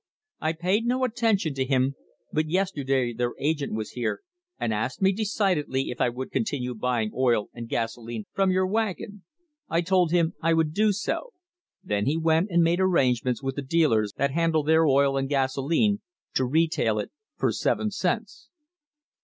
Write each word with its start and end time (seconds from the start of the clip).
I 0.39 0.53
paid 0.53 0.85
no 0.87 1.03
attention 1.03 1.53
to 1.53 1.63
him, 1.63 1.93
but 2.33 2.49
yesterday 2.49 3.13
their 3.13 3.35
agent 3.37 3.73
was 3.75 3.91
here 3.91 4.21
and 4.59 4.73
asked 4.73 4.99
me 4.99 5.11
decidedly 5.11 5.91
if 5.91 6.01
I 6.01 6.09
would 6.09 6.31
continue 6.31 6.73
buying 6.73 7.11
oil 7.15 7.49
and 7.53 7.69
gasoline 7.69 8.25
from 8.33 8.49
your 8.49 8.65
wagon. 8.65 9.23
I 9.69 9.81
told 9.81 10.09
him 10.11 10.33
I 10.41 10.55
would 10.55 10.73
do 10.73 10.91
so; 10.91 11.33
then 11.83 12.07
he 12.07 12.17
went 12.17 12.49
and 12.49 12.63
made 12.63 12.79
arrangements 12.79 13.43
with 13.43 13.55
the 13.57 13.61
dealers 13.61 14.13
that 14.13 14.31
handle 14.31 14.63
their 14.63 14.87
oil 14.87 15.17
and 15.17 15.29
gasoline 15.29 16.01
to 16.33 16.45
retail 16.45 16.97
it 16.97 17.11
for 17.37 17.51
seven 17.51 17.91
cents." 17.91 18.49